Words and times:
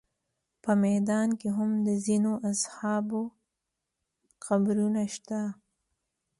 په 0.63 0.71
میدان 0.83 1.27
کې 1.39 1.49
هم 1.57 1.69
د 1.87 1.89
ځینو 2.05 2.33
اصحابو 2.51 3.21
قبرونه 4.45 5.01
شته. 5.15 5.41